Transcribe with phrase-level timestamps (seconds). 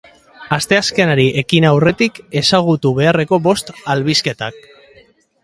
[0.55, 4.61] Asteazkenari ekin aurretik ezagutu beharreko bost albisteak.